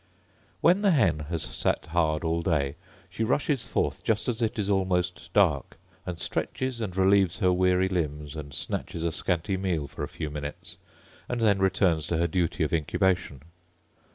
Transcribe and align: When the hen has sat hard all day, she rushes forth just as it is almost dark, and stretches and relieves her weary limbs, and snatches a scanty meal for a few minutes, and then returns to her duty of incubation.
When 0.61 0.81
the 0.81 0.89
hen 0.89 1.27
has 1.29 1.43
sat 1.43 1.85
hard 1.85 2.23
all 2.23 2.41
day, 2.41 2.73
she 3.07 3.23
rushes 3.23 3.67
forth 3.67 4.03
just 4.03 4.27
as 4.27 4.41
it 4.41 4.57
is 4.57 4.67
almost 4.67 5.31
dark, 5.31 5.77
and 6.07 6.17
stretches 6.17 6.81
and 6.81 6.97
relieves 6.97 7.37
her 7.37 7.53
weary 7.53 7.87
limbs, 7.87 8.35
and 8.35 8.51
snatches 8.51 9.03
a 9.03 9.11
scanty 9.11 9.57
meal 9.57 9.87
for 9.87 10.01
a 10.01 10.07
few 10.07 10.31
minutes, 10.31 10.77
and 11.29 11.39
then 11.39 11.59
returns 11.59 12.07
to 12.07 12.17
her 12.17 12.25
duty 12.25 12.63
of 12.63 12.73
incubation. 12.73 13.43